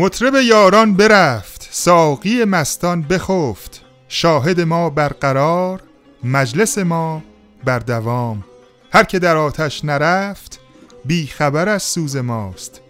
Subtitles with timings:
[0.00, 3.84] مطرب یاران برفت ساقی مستان بخفت.
[4.08, 5.82] شاهد ما برقرار
[6.24, 7.22] مجلس ما
[7.64, 8.44] بر دوام.
[8.92, 10.60] هر که در آتش نرفت
[11.04, 12.80] بی خبر از سوز ماست.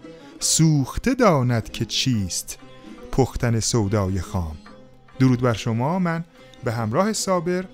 [0.41, 2.59] سوخته داند که چیست
[3.13, 4.57] پختن سودای خام.
[5.19, 6.25] درود بر شما من
[6.65, 7.65] به همراه صابر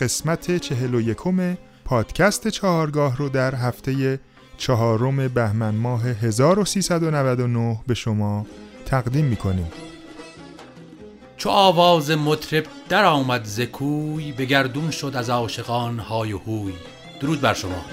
[0.00, 4.20] قسمت چهل و یکم پادکست چهارگاه رو در هفته
[4.58, 8.46] چهارم بهمن ماه 1399 به شما
[8.88, 9.72] تقدیم می‌کنیم.
[11.36, 16.74] چو آواز مطرب در آمد زکوی به گردون شد از عاشقان های و هوی.
[17.20, 17.84] درود بر شما.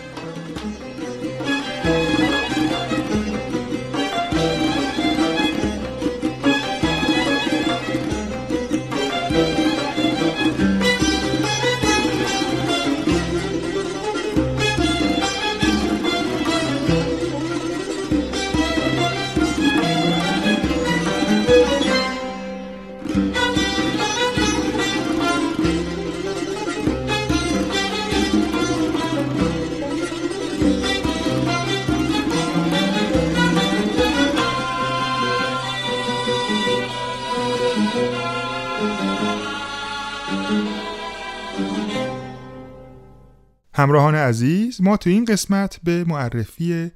[43.73, 46.91] همراهان عزیز ما تو این قسمت به معرفی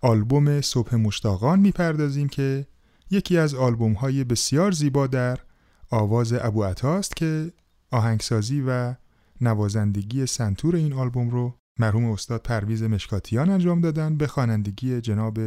[0.00, 2.66] آلبوم صبح مشتاقان می‌پردازیم که
[3.10, 5.38] یکی از آلبوم های بسیار زیبا در
[5.90, 7.52] آواز ابو عطاست که
[7.90, 8.94] آهنگسازی و
[9.40, 15.38] نوازندگی سنتور این آلبوم رو مرحوم استاد پرویز مشکاتیان انجام دادن به خوانندگی جناب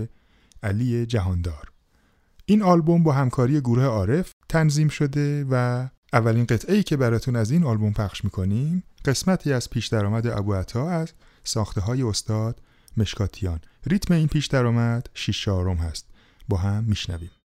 [0.63, 1.71] علی جهاندار.
[2.51, 7.51] این آلبوم با همکاری گروه عارف تنظیم شده و اولین قطعه ای که براتون از
[7.51, 11.11] این آلبوم پخش می‌کنیم قسمتی از پیش درآمد ابو عطا از
[11.44, 12.61] ساخته های استاد
[12.97, 13.59] مشکاتیان.
[13.85, 16.06] ریتم این پیش درآمد 6 چهارم هست.
[16.50, 17.41] با هم میشنویم.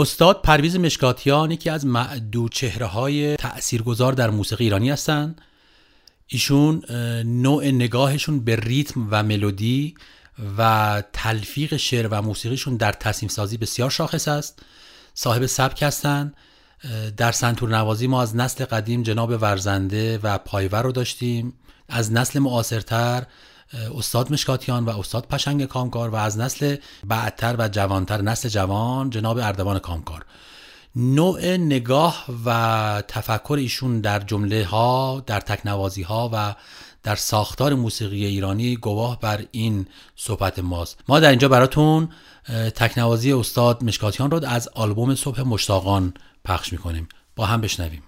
[0.00, 5.40] استاد پرویز مشکاتیان یکی از معدود چهره های تأثیرگذار در موسیقی ایرانی هستند.
[6.26, 6.82] ایشون
[7.24, 9.94] نوع نگاهشون به ریتم و ملودی
[10.58, 14.62] و تلفیق شعر و موسیقیشون در تصمیم سازی بسیار شاخص است.
[15.14, 16.34] صاحب سبک هستند
[17.16, 21.52] در سنتور نوازی ما از نسل قدیم جناب ورزنده و پایور رو داشتیم.
[21.88, 23.26] از نسل معاصرتر
[23.74, 26.76] استاد مشکاتیان و استاد پشنگ کامکار و از نسل
[27.06, 30.24] بعدتر و جوانتر نسل جوان جناب اردوان کامکار.
[30.96, 36.54] نوع نگاه و تفکر ایشون در جمله ها در تکنوازی ها و
[37.02, 39.86] در ساختار موسیقی ایرانی گواه بر این
[40.16, 40.98] صحبت ماست.
[41.08, 42.08] ما در اینجا براتون
[42.74, 46.14] تکنوازی استاد مشکاتیان رو از آلبوم صبح مشتاقان
[46.44, 47.08] پخش می‌کنیم.
[47.36, 48.02] با هم بشنویم.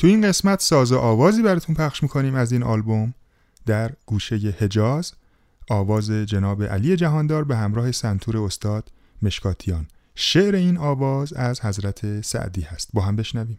[0.00, 3.14] تو این قسمت ساز و آوازی براتون پخش می‌کنیم از این آلبوم.
[3.66, 5.12] در گوشه حجاز
[5.70, 8.92] آواز جناب علی جهاندار به همراه سنتور استاد
[9.22, 9.86] مشکاتیان.
[10.14, 12.90] شعر این آواز از حضرت سعدی هست.
[12.92, 13.58] با هم بشنویم.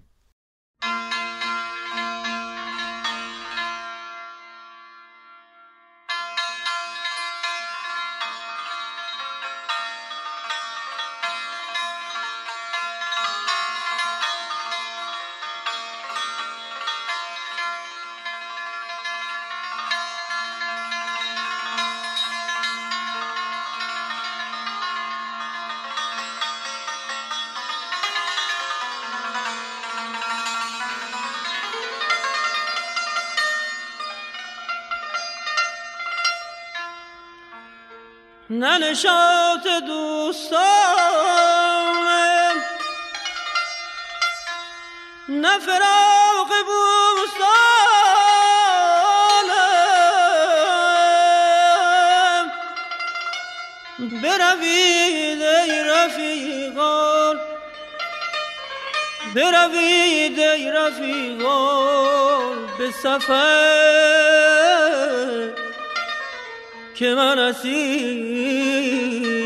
[38.51, 40.61] ننشات دوستانم
[45.29, 46.91] نه فراق بوستانم
[54.23, 57.39] بروید ای رفیقان
[59.35, 64.41] بروید ای رفیقان به سفر
[67.01, 69.40] که من اسیرم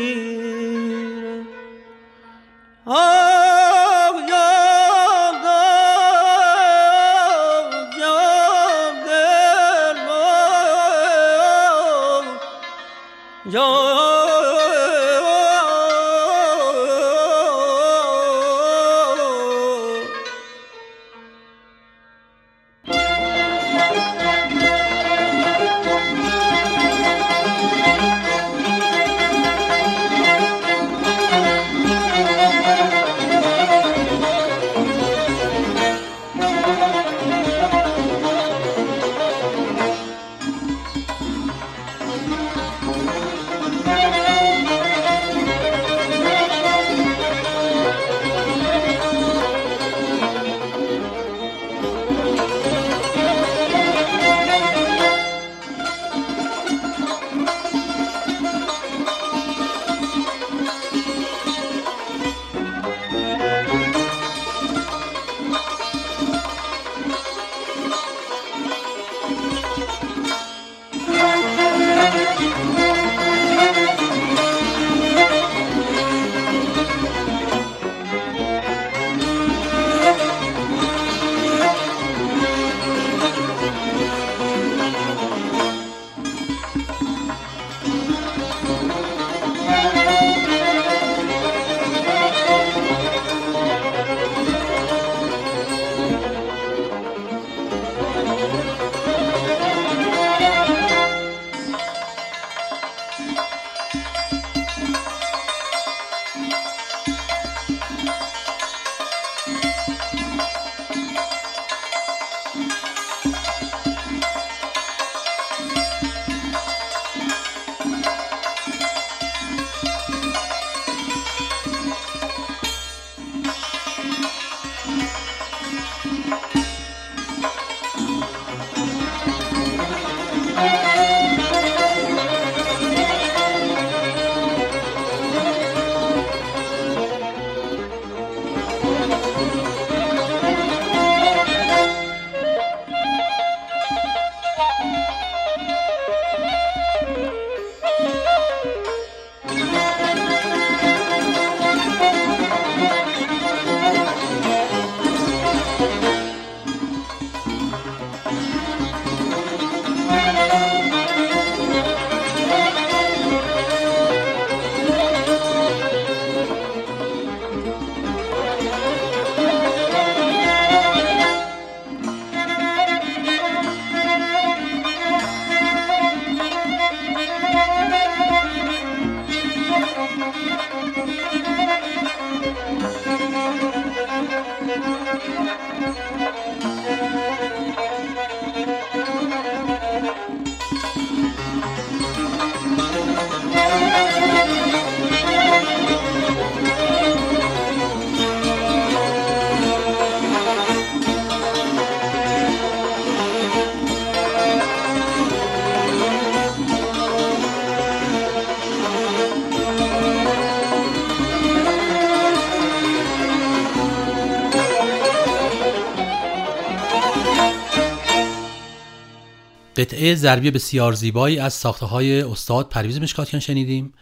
[219.76, 223.92] قطعه ضربی بسیار زیبایی از ساخته های استاد پرویز مشکاتیان شنیدیم.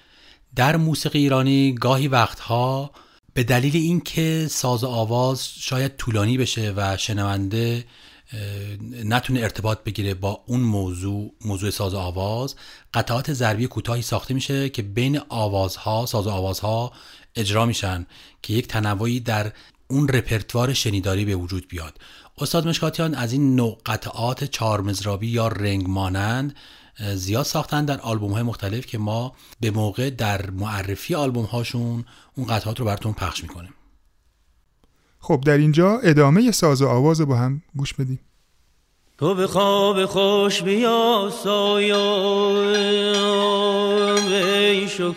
[0.57, 2.91] در موسیقی ایرانی گاهی وقتها
[3.35, 7.85] به دلیل اینکه ساز و آواز شاید طولانی بشه و شنونده
[9.05, 12.55] نتونه ارتباط بگیره با اون موضوع موضوع ساز و آواز
[12.95, 16.93] قطعات ضربی کوتاهی ساخته میشه که بین آوازها ساز و آوازها
[17.37, 18.07] اجرا میشن
[18.43, 19.53] که یک تنوعی در
[19.89, 21.99] اون رپرتوار شنیداری به وجود بیاد.
[22.39, 26.55] استاد مشکاتیان از این نوع قطعات چهارمزرابی یا رنگ مانند
[27.15, 32.47] زیاد ساختن در آلبوم های مختلف که ما به موقع در معرفی آلبوم هاشون اون
[32.47, 33.75] قطعات رو براتون پخش می‌کنیم.
[35.19, 38.21] خب در اینجا ادامه ساز و آواز رو با هم گوش بدیم.
[39.19, 41.95] تو به خواب خوش بیا سایم
[44.33, 45.13] عیش و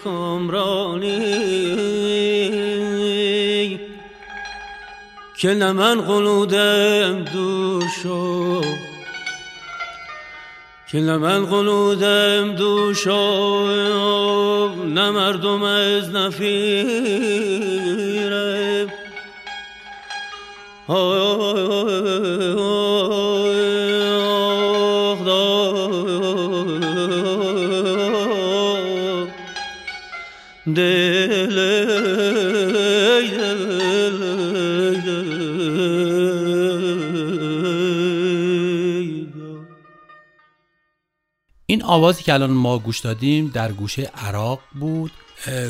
[5.37, 8.61] که نه من قلودم دوشو
[10.91, 13.65] که نه من قلودم دوشو
[14.85, 17.37] نه مردم از نفیره
[30.75, 31.57] دل
[41.87, 45.11] آوازی که الان ما گوش دادیم در گوشه عراق بود.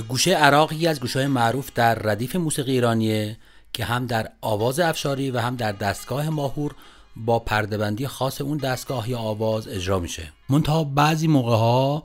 [0.07, 3.37] گوشه عراق یکی از گوشه های معروف در ردیف موسیقی ایرانیه
[3.73, 6.75] که هم در آواز افشاری و هم در دستگاه ماهور
[7.15, 10.31] با پردهبندی خاص اون دستگاه یا آواز اجرا میشه.
[10.49, 12.03] منتها بعضی موقع ها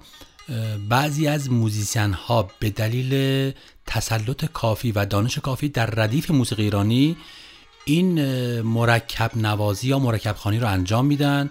[0.88, 3.52] بعضی از موزیسین ها به دلیل
[3.86, 7.16] تسلط کافی و دانش کافی در ردیف موسیقی ایرانی
[7.84, 8.20] این
[8.60, 11.50] مرکب نوازی یا مرکب خوانی رو انجام میدن.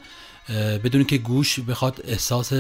[0.84, 2.54] بدون اینکه گوش بخواد احساس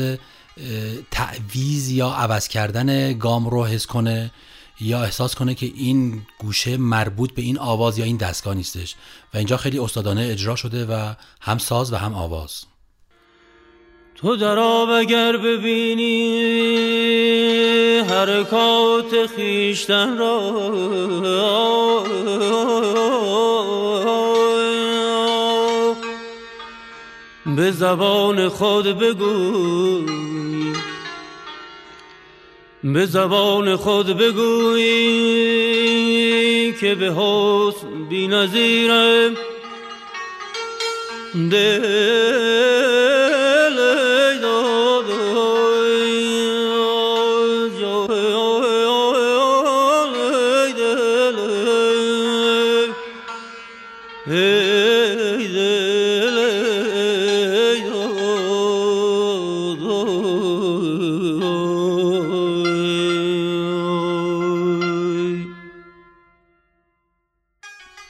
[1.11, 4.31] تعویض یا عوض کردن گام رو حس کنه
[4.81, 8.95] یا احساس کنه که این گوشه مربوط به این آواز یا این دستگاه نیستش.
[9.33, 12.65] و اینجا خیلی استادانه اجرا شده و هم ساز و هم آواز.
[14.15, 16.39] تو در آب اگر ببینی
[17.99, 20.51] حرکات خیشتن را
[27.61, 30.73] به زبان خود بگوی
[32.83, 35.13] به زبان خود بگویی
[36.73, 39.35] که به حسن بی نظیرم.
[41.51, 43.20] دل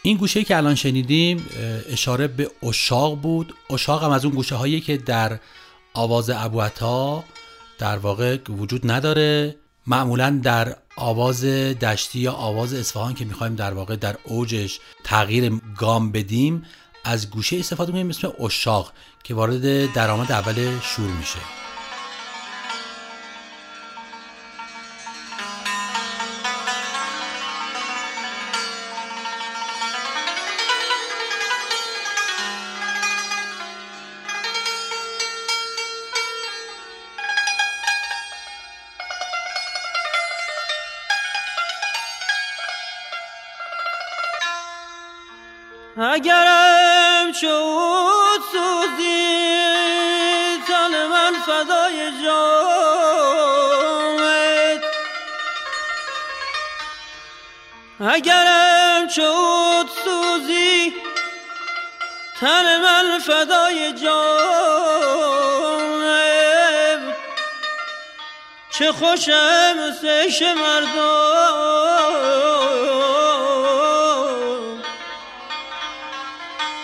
[0.04, 1.46] این گوشه که الان شنیدیم
[1.90, 3.54] اشاره به اشاق بود.
[3.70, 5.40] اشاق هم از اون گوشه هایی که در
[5.94, 7.24] آواز ابوعطا
[7.80, 9.56] در واقع وجود نداره.
[9.88, 16.12] معمولا در آواز دشتی یا آواز اصفهان که می‌خوایم در واقع در اوجش تغییر گام
[16.12, 16.66] بدیم
[17.04, 21.61] از گوشه استفاده می‌کنیم اسم اشاق که وارد درآمد اول شور میشه.
[47.42, 49.42] شد سوزی.
[50.68, 53.22] تن من فدای جامت
[58.00, 60.94] اگرم شد سوزی
[62.40, 64.22] تن من فدای جامت
[68.70, 71.61] چه خوشم سش مردم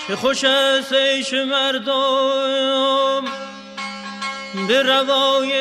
[0.07, 3.25] چه خوش است عیش مردم
[4.67, 5.51] به روای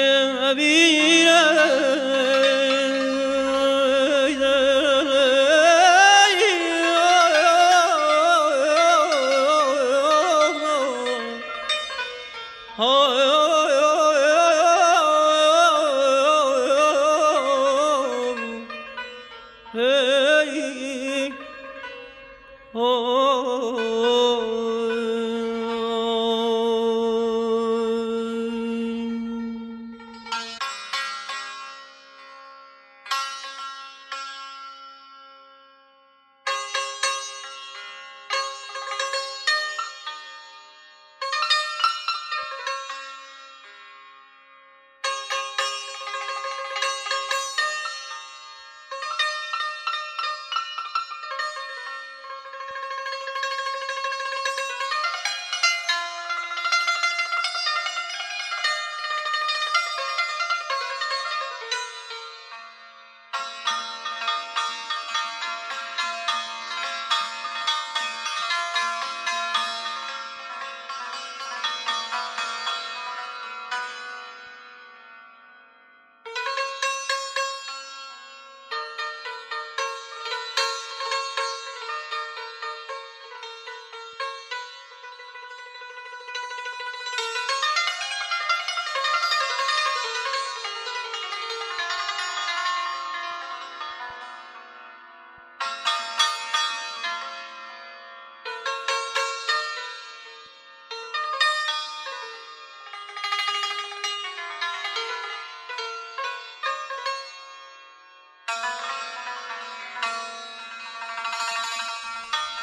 [0.51, 1.29] عبیر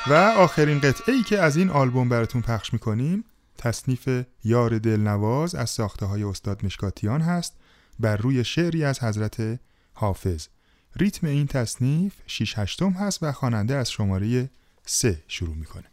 [0.10, 3.26] و آخرین قطعه ای که از این آلبوم براتون پخش می‌کنیم
[3.58, 4.10] تصنیف
[4.44, 7.56] یار دلنواز از ساخته های استاد مشکاتیان هست
[8.00, 9.60] بر روی شعری از حضرت
[9.94, 10.48] حافظ.
[10.96, 14.50] ریتم این تصنیف 6 هشتم هست و خواننده از شماره
[14.86, 15.86] 3 شروع می‌کنه.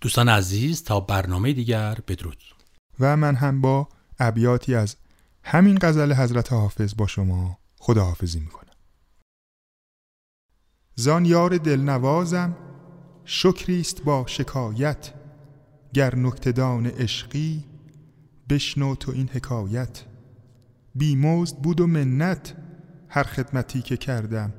[0.00, 2.38] دوستان عزیز تا برنامه دیگر بدرود.
[3.00, 4.96] و من هم با ابیاتی از
[5.44, 8.72] همین غزل حضرت حافظ با شما خداحافظی می‌کنم.
[10.94, 12.56] زان یار دلنوازم
[13.24, 15.12] شکریست با شکایت
[15.94, 17.64] گر نکتدان عشقی
[18.48, 20.04] بشنو تو این حکایت.
[20.94, 22.56] بیمزد بود و منت
[23.08, 24.52] هر خدمتی که کردم.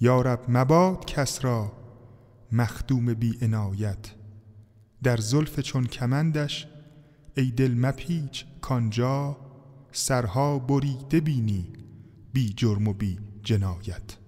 [0.00, 1.72] یارب مباد کس را
[2.52, 4.14] مخدوم بی عنایت.
[5.02, 6.66] در زلف چون کمندش
[7.36, 9.36] ای دل مپیچ کانجا
[9.92, 11.72] سرها بریده بینی
[12.32, 14.19] بی جرم و بی جنایت.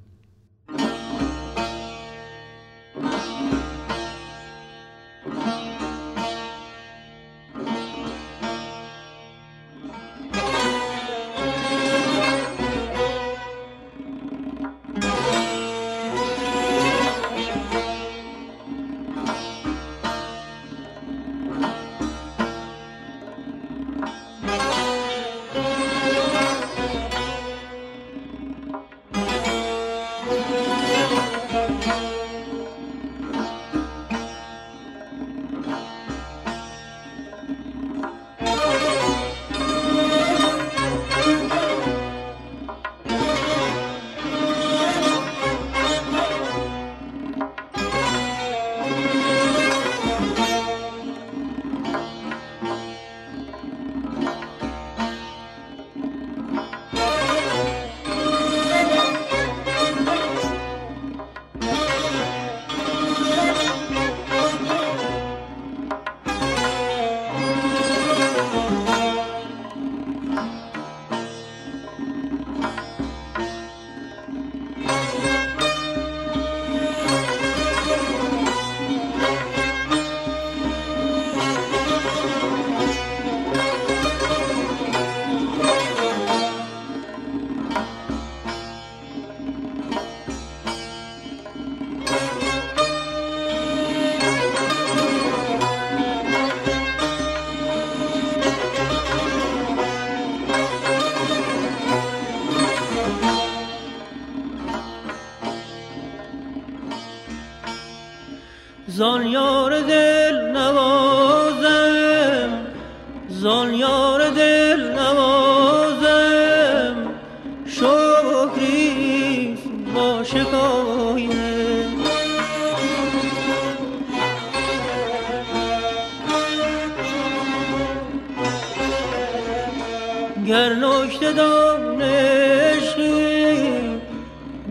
[132.02, 134.00] دانشی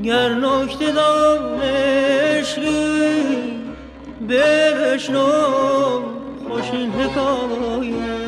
[0.03, 2.41] گر نکته دانشی
[4.29, 5.27] بشنو
[6.47, 8.20] خوش این حکایت.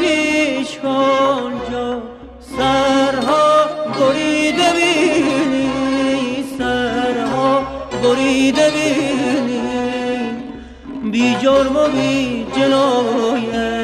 [0.00, 0.78] پیش
[1.70, 2.02] جا
[2.56, 3.64] سرها
[4.00, 5.70] بریده بینی
[6.58, 7.62] سرها
[8.02, 9.62] بریده بینی.
[11.10, 13.81] بی جرم و بی جنایت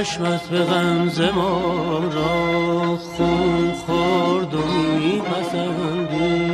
[0.00, 4.62] چشمت به غمز ما را خون خورد و
[4.98, 6.46] میپسندی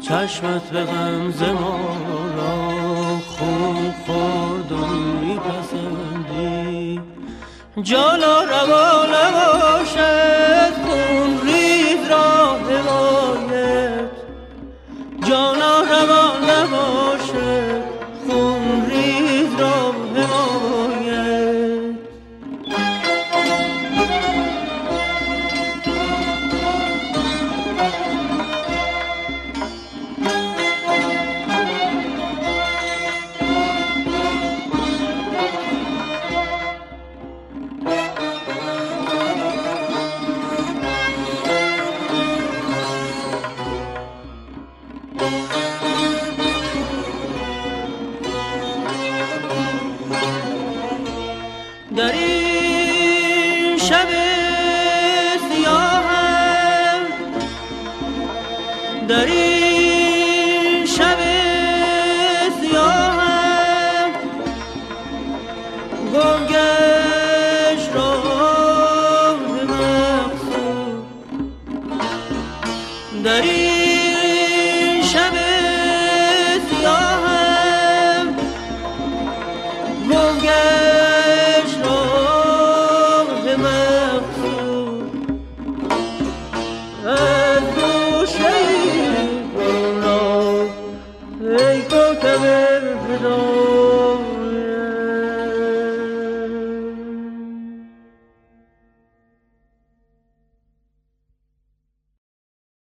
[0.00, 1.96] چشمت به غمز ما
[2.36, 2.68] را
[3.18, 4.86] خون خورد و
[5.24, 7.00] میپسندی
[7.82, 10.37] جالا روا نباشد.